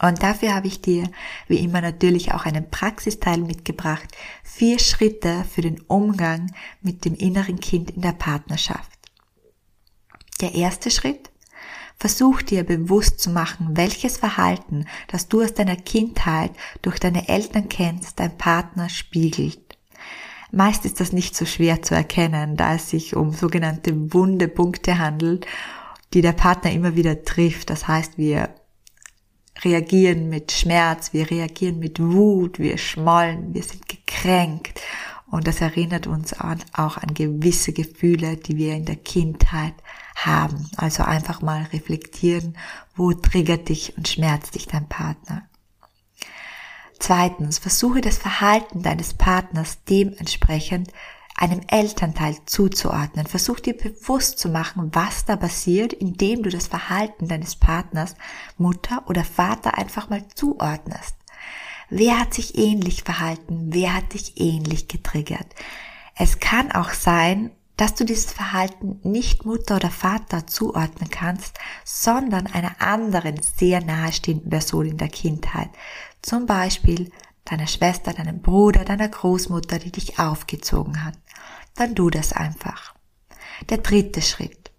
Und 0.00 0.22
dafür 0.22 0.54
habe 0.54 0.66
ich 0.66 0.80
dir, 0.80 1.08
wie 1.46 1.58
immer 1.58 1.80
natürlich 1.80 2.32
auch 2.32 2.44
einen 2.44 2.70
Praxisteil 2.70 3.38
mitgebracht, 3.38 4.08
vier 4.42 4.78
Schritte 4.78 5.44
für 5.44 5.60
den 5.60 5.80
Umgang 5.82 6.52
mit 6.80 7.04
dem 7.04 7.14
inneren 7.14 7.60
Kind 7.60 7.92
in 7.92 8.02
der 8.02 8.12
Partnerschaft. 8.12 8.90
Der 10.40 10.54
erste 10.54 10.90
Schritt, 10.90 11.30
versuch 11.96 12.42
dir 12.42 12.64
bewusst 12.64 13.20
zu 13.20 13.30
machen, 13.30 13.76
welches 13.76 14.16
Verhalten, 14.16 14.86
das 15.06 15.28
du 15.28 15.42
aus 15.42 15.54
deiner 15.54 15.76
Kindheit 15.76 16.50
durch 16.80 16.98
deine 16.98 17.28
Eltern 17.28 17.68
kennst, 17.68 18.18
dein 18.18 18.36
Partner 18.36 18.88
spiegelt. 18.88 19.78
Meist 20.50 20.84
ist 20.84 20.98
das 20.98 21.12
nicht 21.12 21.36
so 21.36 21.46
schwer 21.46 21.80
zu 21.82 21.94
erkennen, 21.94 22.56
da 22.56 22.74
es 22.74 22.90
sich 22.90 23.14
um 23.14 23.32
sogenannte 23.32 24.12
wunde 24.12 24.48
Punkte 24.48 24.98
handelt, 24.98 25.46
die 26.14 26.22
der 26.22 26.32
Partner 26.32 26.70
immer 26.72 26.96
wieder 26.96 27.24
trifft. 27.24 27.70
Das 27.70 27.88
heißt, 27.88 28.18
wir 28.18 28.50
reagieren 29.62 30.28
mit 30.28 30.52
Schmerz, 30.52 31.12
wir 31.12 31.30
reagieren 31.30 31.78
mit 31.78 32.00
Wut, 32.00 32.58
wir 32.58 32.78
schmollen, 32.78 33.54
wir 33.54 33.62
sind 33.62 33.88
gekränkt. 33.88 34.80
Und 35.30 35.46
das 35.46 35.60
erinnert 35.60 36.06
uns 36.06 36.34
an, 36.34 36.62
auch 36.74 36.98
an 36.98 37.14
gewisse 37.14 37.72
Gefühle, 37.72 38.36
die 38.36 38.58
wir 38.58 38.74
in 38.74 38.84
der 38.84 38.96
Kindheit 38.96 39.74
haben. 40.14 40.68
Also 40.76 41.04
einfach 41.04 41.40
mal 41.40 41.62
reflektieren, 41.72 42.56
wo 42.94 43.12
triggert 43.14 43.68
dich 43.68 43.96
und 43.96 44.08
schmerzt 44.08 44.54
dich 44.54 44.66
dein 44.66 44.88
Partner. 44.88 45.48
Zweitens, 46.98 47.58
versuche 47.58 48.00
das 48.00 48.18
Verhalten 48.18 48.82
deines 48.82 49.14
Partners 49.14 49.78
dementsprechend 49.88 50.92
einem 51.36 51.60
Elternteil 51.66 52.36
zuzuordnen. 52.46 53.26
Versuch 53.26 53.60
dir 53.60 53.76
bewusst 53.76 54.38
zu 54.38 54.48
machen, 54.48 54.90
was 54.92 55.24
da 55.24 55.36
passiert, 55.36 55.92
indem 55.92 56.42
du 56.42 56.50
das 56.50 56.66
Verhalten 56.66 57.28
deines 57.28 57.56
Partners, 57.56 58.14
Mutter 58.58 59.02
oder 59.06 59.24
Vater 59.24 59.78
einfach 59.78 60.10
mal 60.10 60.24
zuordnest. 60.34 61.16
Wer 61.90 62.20
hat 62.20 62.32
sich 62.32 62.56
ähnlich 62.56 63.02
verhalten? 63.02 63.66
Wer 63.70 63.94
hat 63.94 64.14
dich 64.14 64.40
ähnlich 64.40 64.88
getriggert? 64.88 65.46
Es 66.14 66.40
kann 66.40 66.72
auch 66.72 66.90
sein, 66.90 67.50
dass 67.76 67.94
du 67.94 68.04
dieses 68.04 68.32
Verhalten 68.32 69.00
nicht 69.02 69.44
Mutter 69.44 69.76
oder 69.76 69.90
Vater 69.90 70.46
zuordnen 70.46 71.10
kannst, 71.10 71.58
sondern 71.84 72.46
einer 72.46 72.80
anderen 72.80 73.40
sehr 73.42 73.82
nahestehenden 73.82 74.50
Person 74.50 74.86
in 74.86 74.98
der 74.98 75.08
Kindheit. 75.08 75.70
Zum 76.20 76.46
Beispiel 76.46 77.10
deiner 77.44 77.66
Schwester, 77.66 78.12
deinem 78.12 78.40
Bruder, 78.40 78.84
deiner 78.84 79.08
Großmutter, 79.08 79.78
die 79.78 79.92
dich 79.92 80.18
aufgezogen 80.18 81.04
hat. 81.04 81.18
Dann 81.74 81.94
du 81.94 82.10
das 82.10 82.32
einfach. 82.32 82.94
Der 83.70 83.78
dritte 83.78 84.22
Schritt. 84.22 84.70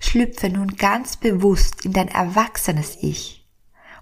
Schlüpfe 0.00 0.48
nun 0.48 0.76
ganz 0.76 1.16
bewusst 1.16 1.84
in 1.84 1.92
dein 1.92 2.08
erwachsenes 2.08 2.96
Ich 3.00 3.46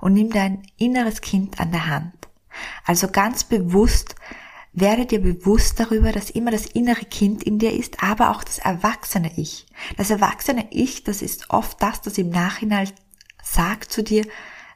und 0.01 0.13
nimm 0.13 0.31
dein 0.31 0.63
inneres 0.77 1.21
Kind 1.21 1.59
an 1.59 1.73
der 1.73 1.87
Hand. 1.87 2.15
Also 2.85 3.09
ganz 3.09 3.45
bewusst 3.45 4.15
werde 4.73 5.07
dir 5.07 5.21
bewusst 5.21 5.81
darüber, 5.81 6.13
dass 6.13 6.31
immer 6.31 6.51
das 6.51 6.67
innere 6.67 7.05
Kind 7.05 7.43
in 7.43 7.59
dir 7.59 7.73
ist, 7.73 8.03
aber 8.03 8.31
auch 8.31 8.45
das 8.45 8.59
erwachsene 8.59 9.33
Ich. 9.37 9.67
Das 9.97 10.11
erwachsene 10.11 10.67
Ich, 10.71 11.05
das 11.05 11.23
ist 11.23 11.51
oft 11.51 11.83
das, 11.83 12.01
das 12.03 12.19
im 12.19 12.31
Nachhinein 12.31 12.91
sagt 13.43 13.91
zu 13.91 14.03
dir, 14.03 14.25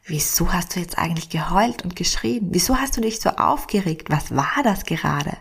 wieso 0.05 0.53
hast 0.53 0.75
du 0.75 0.81
jetzt 0.81 0.99
eigentlich 0.99 1.29
geheult 1.29 1.83
und 1.85 1.95
geschrien? 1.95 2.49
Wieso 2.51 2.77
hast 2.77 2.97
du 2.97 3.01
dich 3.01 3.21
so 3.21 3.31
aufgeregt? 3.31 4.11
Was 4.11 4.35
war 4.35 4.63
das 4.65 4.85
gerade? 4.85 5.37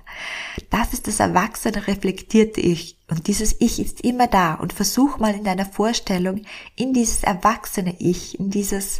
Das 0.69 0.93
ist 0.93 1.07
das 1.07 1.19
erwachsene, 1.19 1.87
reflektierte 1.87 2.61
Ich. 2.61 2.97
Und 3.09 3.27
dieses 3.27 3.55
Ich 3.59 3.79
ist 3.79 4.01
immer 4.01 4.27
da. 4.27 4.53
Und 4.53 4.73
versuch 4.73 5.17
mal 5.17 5.33
in 5.33 5.43
deiner 5.43 5.65
Vorstellung 5.65 6.43
in 6.75 6.93
dieses 6.93 7.23
erwachsene 7.23 7.95
Ich, 7.99 8.39
in 8.39 8.51
dieses, 8.51 8.99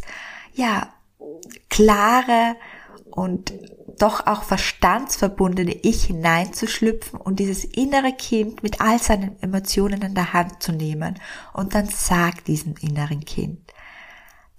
ja, 0.52 0.92
klare 1.68 2.56
und 3.10 3.52
doch 3.98 4.26
auch 4.26 4.42
verstandsverbundene 4.42 5.74
Ich 5.82 6.04
hineinzuschlüpfen 6.04 7.20
und 7.20 7.38
dieses 7.38 7.64
innere 7.64 8.12
Kind 8.12 8.62
mit 8.64 8.80
all 8.80 9.00
seinen 9.00 9.40
Emotionen 9.42 10.02
in 10.02 10.14
der 10.14 10.32
Hand 10.32 10.62
zu 10.62 10.72
nehmen. 10.72 11.20
Und 11.52 11.74
dann 11.74 11.88
sag 11.88 12.44
diesem 12.46 12.74
inneren 12.80 13.24
Kind, 13.24 13.60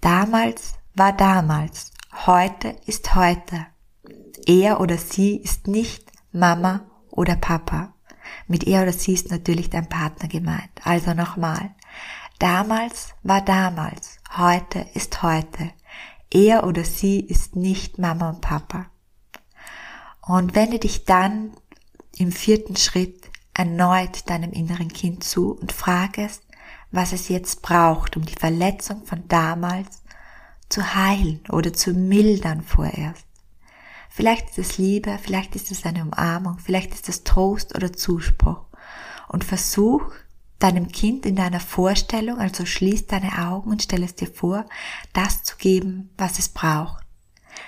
damals 0.00 0.74
war 0.94 1.12
damals, 1.12 1.92
heute 2.26 2.76
ist 2.86 3.14
heute. 3.16 3.66
Er 4.46 4.80
oder 4.80 4.96
sie 4.96 5.36
ist 5.36 5.66
nicht 5.66 6.12
Mama 6.32 6.86
oder 7.10 7.36
Papa. 7.36 7.94
Mit 8.46 8.64
er 8.64 8.82
oder 8.82 8.92
sie 8.92 9.12
ist 9.12 9.30
natürlich 9.30 9.70
dein 9.70 9.88
Partner 9.88 10.28
gemeint. 10.28 10.70
Also 10.84 11.12
nochmal. 11.12 11.74
Damals 12.38 13.14
war 13.22 13.40
damals, 13.40 14.18
heute 14.36 14.86
ist 14.94 15.22
heute. 15.22 15.72
Er 16.30 16.64
oder 16.64 16.84
sie 16.84 17.20
ist 17.20 17.56
nicht 17.56 17.98
Mama 17.98 18.30
und 18.30 18.40
Papa. 18.40 18.86
Und 20.22 20.54
wende 20.54 20.78
dich 20.78 21.04
dann 21.04 21.52
im 22.16 22.30
vierten 22.30 22.76
Schritt 22.76 23.30
erneut 23.52 24.28
deinem 24.30 24.52
inneren 24.52 24.88
Kind 24.88 25.24
zu 25.24 25.52
und 25.52 25.72
frage 25.72 26.24
es, 26.24 26.40
was 26.92 27.12
es 27.12 27.28
jetzt 27.28 27.62
braucht, 27.62 28.16
um 28.16 28.24
die 28.24 28.34
Verletzung 28.34 29.04
von 29.04 29.26
damals 29.26 30.03
zu 30.68 30.94
heilen 30.94 31.40
oder 31.50 31.72
zu 31.72 31.92
mildern 31.92 32.62
vorerst. 32.62 33.26
Vielleicht 34.10 34.50
ist 34.50 34.58
es 34.58 34.78
Liebe, 34.78 35.18
vielleicht 35.20 35.56
ist 35.56 35.70
es 35.72 35.84
eine 35.84 36.02
Umarmung, 36.02 36.58
vielleicht 36.58 36.94
ist 36.94 37.08
es 37.08 37.24
Trost 37.24 37.74
oder 37.74 37.92
Zuspruch. 37.92 38.64
Und 39.28 39.42
versuch 39.42 40.02
deinem 40.60 40.88
Kind 40.88 41.26
in 41.26 41.36
deiner 41.36 41.60
Vorstellung, 41.60 42.38
also 42.38 42.64
schließ 42.64 43.06
deine 43.06 43.46
Augen 43.48 43.70
und 43.70 43.82
stell 43.82 44.02
es 44.02 44.14
dir 44.14 44.28
vor, 44.28 44.66
das 45.12 45.42
zu 45.42 45.56
geben, 45.56 46.10
was 46.16 46.38
es 46.38 46.48
braucht. 46.48 47.04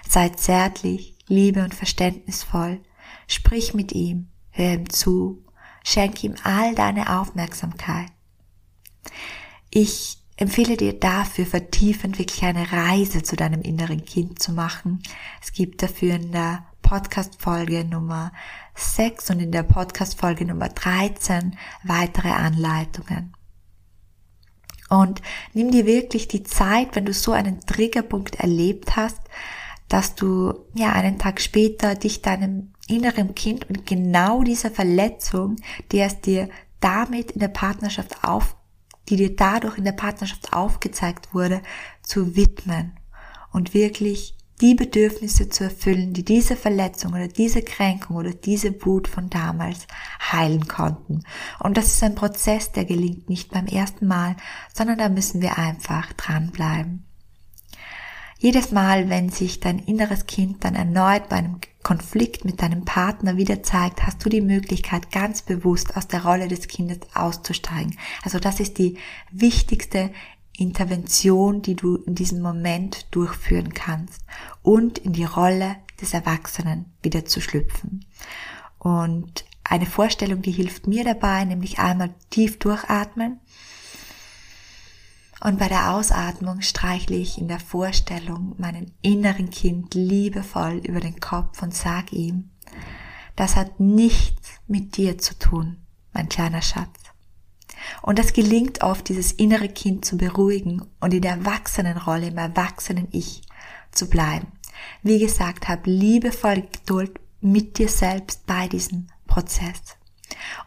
Sei 0.09 0.29
zärtlich, 0.31 1.17
liebe 1.27 1.65
und 1.65 1.75
verständnisvoll, 1.75 2.81
sprich 3.27 3.75
mit 3.75 3.93
ihm, 3.93 4.29
hör 4.51 4.75
ihm 4.75 4.89
zu, 4.89 5.45
schenk 5.85 6.23
ihm 6.23 6.37
all 6.45 6.75
deine 6.75 7.19
Aufmerksamkeit. 7.19 8.11
Ich 9.71 10.19
empfehle 10.37 10.77
dir 10.77 10.99
dafür 10.99 11.47
vertiefend 11.47 12.19
wirklich 12.19 12.43
eine 12.45 12.71
Reise 12.71 13.23
zu 13.23 13.37
deinem 13.37 13.63
inneren 13.63 14.05
Kind 14.05 14.41
zu 14.41 14.53
machen. 14.53 15.03
Es 15.43 15.53
gibt 15.53 15.83
dafür 15.83 16.15
in 16.17 16.33
der 16.33 16.65
Podcast-Folge 16.83 17.85
Nummer 17.85 18.33
6 18.75 19.31
und 19.31 19.41
in 19.41 19.51
der 19.51 19.63
Podcast-Folge 19.63 20.45
Nummer 20.45 20.69
13 20.69 21.57
weitere 21.85 22.29
Anleitungen. 22.29 23.33
Und 24.89 25.21
nimm 25.53 25.73
dir 25.73 25.87
wirklich 25.87 26.29
die 26.29 26.45
Zeit, 26.45 26.95
wenn 26.95 27.07
du 27.07 27.13
so 27.13 27.33
einen 27.33 27.61
Triggerpunkt 27.61 28.37
erlebt 28.37 28.95
hast, 28.95 29.21
dass 29.89 30.15
du 30.15 30.55
ja 30.75 30.93
einen 30.93 31.19
Tag 31.19 31.41
später 31.41 31.95
dich 31.95 32.23
deinem 32.23 32.73
inneren 32.87 33.35
Kind 33.35 33.69
und 33.69 33.87
genau 33.87 34.43
dieser 34.43 34.71
Verletzung, 34.71 35.57
die 35.91 36.01
es 36.01 36.21
dir 36.21 36.49
damit 36.81 37.33
in 37.33 37.41
der 37.41 37.49
Partnerschaft 37.49 38.23
auf 38.23 38.55
die 39.09 39.17
dir 39.17 39.35
dadurch 39.35 39.79
in 39.79 39.85
der 39.85 39.93
Partnerschaft 39.93 40.53
aufgezeigt 40.53 41.35
wurde, 41.35 41.63
zu 42.03 42.37
widmen 42.37 42.97
und 43.53 43.75
wirklich 43.75 44.37
die 44.61 44.75
Bedürfnisse 44.75 45.49
zu 45.49 45.65
erfüllen, 45.65 46.15
die 46.15 46.25
diese 46.25 46.57
Verletzung 46.57 47.13
oder 47.13 47.29
diese 47.29 47.63
Kränkung 47.63 48.17
oder 48.17 48.33
diese 48.33 48.85
Wut 48.85 49.07
von 49.07 49.29
damals 49.29 49.87
heilen 50.33 50.67
konnten. 50.67 51.23
Und 51.59 51.77
das 51.77 51.87
ist 51.89 52.03
ein 52.03 52.15
Prozess, 52.15 52.73
der 52.73 52.87
gelingt 52.87 53.29
nicht 53.29 53.51
beim 53.51 53.67
ersten 53.67 54.07
Mal, 54.07 54.37
sondern 54.73 54.99
da 54.99 55.09
müssen 55.09 55.43
wir 55.43 55.59
einfach 55.59 56.13
dranbleiben. 56.15 57.05
Jedes 58.39 58.71
Mal, 58.71 59.09
wenn 59.09 59.31
sich 59.31 59.61
dein 59.61 59.79
inneres 59.79 60.27
Kind 60.27 60.63
dann 60.65 60.75
erneut 60.75 61.29
bei 61.29 61.37
einem 61.37 61.61
Konflikt 61.83 62.45
mit 62.45 62.61
deinem 62.61 62.85
Partner 62.85 63.37
wieder 63.37 63.63
zeigt, 63.63 64.05
hast 64.05 64.25
du 64.25 64.29
die 64.29 64.43
Möglichkeit, 64.43 65.11
ganz 65.11 65.43
bewusst 65.43 65.97
aus 65.97 66.07
der 66.07 66.25
Rolle 66.25 66.49
des 66.49 66.69
Kindes 66.69 66.99
auszusteigen. 67.15 67.97
Also 68.23 68.39
das 68.39 68.61
ist 68.61 68.79
die 68.79 68.99
wichtigste 69.31 70.11
Intervention, 70.57 71.63
die 71.63 71.77
du 71.77 71.97
in 71.97 72.15
diesem 72.15 72.41
Moment 72.43 73.07
durchführen 73.11 73.73
kannst 73.73 74.23
und 74.63 74.99
in 74.99 75.13
die 75.13 75.25
Rolle 75.25 75.77
des 76.01 76.13
Erwachsenen 76.13 76.93
wieder 77.03 77.25
zu 77.25 77.41
schlüpfen. 77.41 78.05
Und 78.79 79.45
eine 79.65 79.87
Vorstellung, 79.87 80.43
die 80.43 80.53
hilft 80.53 80.87
mir 80.87 81.05
dabei, 81.05 81.45
nämlich 81.45 81.79
einmal 81.79 82.15
tief 82.31 82.59
durchatmen 82.59 83.41
und 85.41 85.59
bei 85.59 85.69
der 85.69 85.93
Ausatmung 85.93 86.63
streichle 86.63 87.17
ich 87.17 87.39
in 87.39 87.49
der 87.49 87.61
Vorstellung 87.61 88.55
meinen 88.59 88.93
inneren 89.03 89.51
Kind 89.51 89.95
liebevoll 89.95 90.81
über 90.85 91.01
den 91.01 91.21
Kopf 91.21 91.63
und 91.63 91.75
sag 91.75 92.13
ihm, 92.13 92.51
das 93.37 93.55
hat 93.55 93.79
nichts 93.79 94.49
mit 94.67 94.97
dir 94.97 95.19
zu 95.19 95.39
tun, 95.39 95.77
mein 96.13 96.29
kleiner 96.29 96.63
Schatz. 96.63 96.89
Und 98.03 98.19
es 98.19 98.33
gelingt 98.33 98.83
oft, 98.83 99.09
dieses 99.09 99.33
innere 99.33 99.69
Kind 99.69 100.05
zu 100.05 100.17
beruhigen 100.17 100.83
und 101.01 101.13
in 101.13 101.21
der 101.21 101.33
Erwachsenenrolle, 101.33 102.29
im 102.29 102.39
erwachsenen 102.39 103.09
Ich 103.13 103.43
zu 103.93 104.09
bleiben. 104.09 104.49
Wie 105.03 105.19
gesagt, 105.19 105.69
hab 105.69 105.87
liebevoll 105.87 106.63
Geduld 106.63 107.21
mit 107.41 107.79
dir 107.79 107.89
selbst 107.89 108.47
bei 108.47 108.69
diesem 108.69 109.09
Prozess. 109.27 109.96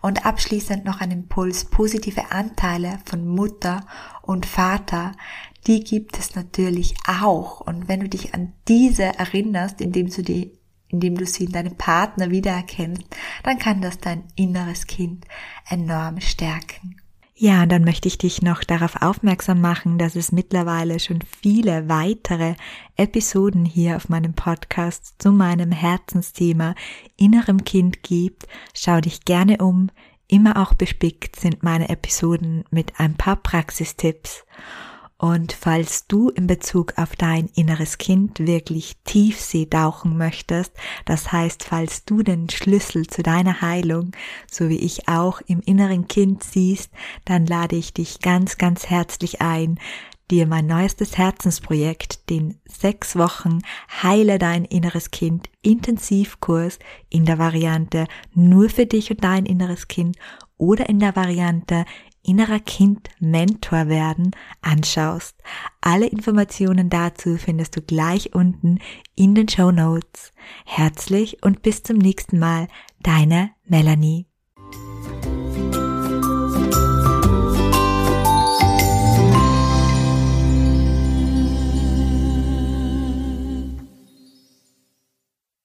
Und 0.02 0.26
abschließend 0.26 0.86
noch 0.86 1.02
ein 1.02 1.12
Impuls, 1.12 1.66
positive 1.66 2.32
Anteile 2.32 3.00
von 3.06 3.28
Mutter 3.28 3.86
und 4.22 4.46
Vater, 4.46 5.14
die 5.68 5.84
gibt 5.84 6.18
es 6.18 6.36
natürlich 6.36 6.96
auch. 7.08 7.62
Und 7.62 7.88
wenn 7.88 8.00
du 8.00 8.10
dich 8.10 8.34
an 8.34 8.54
diese 8.68 9.04
erinnerst, 9.04 9.82
indem 9.82 10.10
du 10.10 10.24
die 10.24 10.60
indem 10.90 11.16
du 11.16 11.26
sie 11.26 11.46
in 11.46 11.52
deinem 11.52 11.76
Partner 11.76 12.32
wiedererkennst, 12.32 13.04
dann 13.44 13.60
kann 13.60 13.80
das 13.80 14.00
dein 14.00 14.24
inneres 14.36 14.88
Kind 14.88 15.26
enorm 15.70 16.20
stärken. 16.20 17.00
Ja, 17.42 17.64
und 17.64 17.72
dann 17.72 17.86
möchte 17.86 18.10
ich 18.10 18.18
dich 18.18 18.42
noch 18.42 18.66
darauf 18.66 19.02
aufmerksam 19.02 19.62
machen, 19.62 19.98
dass 19.98 20.18
es 20.18 20.34
mittlerweile 20.34 21.00
schon 21.00 21.22
viele 21.22 21.88
weitere 21.88 22.56
Episoden 22.98 23.64
hier 23.64 23.96
auf 23.96 24.10
meinem 24.10 24.34
Podcast 24.34 25.14
zu 25.20 25.32
meinem 25.32 25.72
Herzensthema 25.72 26.76
innerem 27.16 27.64
Kind 27.64 28.04
gibt. 28.04 28.46
Schau 28.74 29.00
dich 29.00 29.24
gerne 29.24 29.60
um. 29.60 29.90
Immer 30.28 30.62
auch 30.62 30.74
bespickt 30.74 31.38
sind 31.38 31.64
meine 31.64 31.88
Episoden 31.88 32.66
mit 32.72 33.00
ein 33.00 33.16
paar 33.16 33.38
Praxistipps. 33.38 34.44
Und 35.22 35.52
falls 35.52 36.08
du 36.08 36.30
in 36.30 36.48
Bezug 36.48 36.94
auf 36.98 37.18
dein 37.18 37.48
inneres 37.54 37.98
Kind 37.98 38.40
wirklich 38.40 38.96
Tiefsee 39.04 39.66
tauchen 39.66 40.18
möchtest, 40.18 40.72
das 41.04 41.34
heißt, 41.34 41.66
falls 41.66 42.06
du 42.06 42.24
den 42.24 42.50
Schlüssel 42.50 43.06
zu 43.06 43.22
deiner 43.22 43.60
Heilung, 43.60 44.12
so 44.50 44.70
wie 44.70 44.80
ich 44.80 45.10
auch 45.10 45.42
im 45.42 45.60
inneren 45.60 46.08
Kind 46.08 46.44
siehst, 46.44 46.90
dann 47.26 47.46
lade 47.46 47.76
ich 47.76 47.94
dich 47.94 48.22
ganz, 48.22 48.58
ganz 48.58 48.90
herzlich 48.90 49.42
ein, 49.42 49.78
dir 50.32 50.48
mein 50.48 50.68
neuestes 50.68 51.18
Herzensprojekt, 51.18 52.30
den 52.30 52.58
sechs 52.64 53.18
Wochen 53.18 53.60
Heile 54.02 54.40
dein 54.40 54.64
inneres 54.64 55.12
Kind 55.12 55.50
Intensivkurs 55.62 56.80
in 57.10 57.26
der 57.26 57.38
Variante 57.38 58.08
nur 58.34 58.70
für 58.70 58.86
dich 58.86 59.12
und 59.12 59.22
dein 59.22 59.46
inneres 59.46 59.90
Kind 59.90 60.16
oder 60.58 60.88
in 60.88 61.00
der 61.00 61.16
Variante 61.16 61.86
innerer 62.30 62.60
Kind 62.60 63.10
Mentor 63.20 63.88
werden 63.88 64.32
anschaust. 64.62 65.36
Alle 65.82 66.06
Informationen 66.06 66.90
dazu 66.90 67.38
findest 67.38 67.76
du 67.76 67.82
gleich 67.82 68.36
unten 68.36 68.80
in 69.16 69.36
den 69.36 69.50
Show 69.50 69.72
Notes. 69.72 70.32
Herzlich 70.66 71.44
und 71.44 71.62
bis 71.62 71.84
zum 71.84 71.98
nächsten 71.98 72.40
Mal, 72.40 72.68
deine 73.02 73.52
Melanie. 73.66 74.29